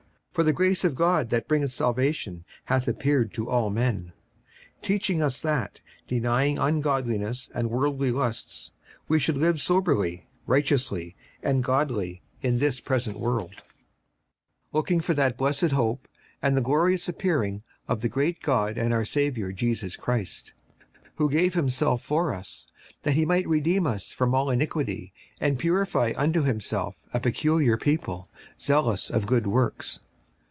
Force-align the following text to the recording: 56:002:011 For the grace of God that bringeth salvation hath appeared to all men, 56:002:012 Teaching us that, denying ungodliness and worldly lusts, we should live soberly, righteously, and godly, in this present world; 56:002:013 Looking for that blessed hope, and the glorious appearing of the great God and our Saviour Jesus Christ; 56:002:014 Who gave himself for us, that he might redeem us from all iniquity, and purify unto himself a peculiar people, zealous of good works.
56:002:011 0.31 0.35
For 0.37 0.43
the 0.45 0.53
grace 0.53 0.83
of 0.85 0.95
God 0.95 1.29
that 1.29 1.47
bringeth 1.49 1.71
salvation 1.73 2.45
hath 2.63 2.87
appeared 2.87 3.33
to 3.33 3.49
all 3.49 3.69
men, 3.69 4.13
56:002:012 4.79 4.81
Teaching 4.81 5.21
us 5.21 5.41
that, 5.41 5.81
denying 6.07 6.57
ungodliness 6.57 7.49
and 7.53 7.69
worldly 7.69 8.11
lusts, 8.11 8.71
we 9.09 9.19
should 9.19 9.35
live 9.35 9.59
soberly, 9.59 10.29
righteously, 10.47 11.17
and 11.43 11.61
godly, 11.65 12.21
in 12.41 12.59
this 12.59 12.79
present 12.79 13.19
world; 13.19 13.51
56:002:013 13.51 13.57
Looking 14.71 15.01
for 15.01 15.13
that 15.15 15.35
blessed 15.37 15.71
hope, 15.71 16.07
and 16.41 16.55
the 16.55 16.61
glorious 16.61 17.09
appearing 17.09 17.61
of 17.89 17.99
the 18.01 18.07
great 18.09 18.39
God 18.41 18.77
and 18.77 18.93
our 18.93 19.03
Saviour 19.05 19.51
Jesus 19.51 19.97
Christ; 19.97 20.53
56:002:014 20.79 21.07
Who 21.17 21.29
gave 21.29 21.53
himself 21.55 22.01
for 22.03 22.33
us, 22.33 22.67
that 23.01 23.15
he 23.15 23.25
might 23.25 23.49
redeem 23.49 23.85
us 23.85 24.13
from 24.13 24.33
all 24.33 24.49
iniquity, 24.49 25.11
and 25.41 25.59
purify 25.59 26.13
unto 26.15 26.43
himself 26.43 26.95
a 27.13 27.19
peculiar 27.19 27.75
people, 27.75 28.25
zealous 28.57 29.09
of 29.09 29.27
good 29.27 29.45
works. 29.45 29.99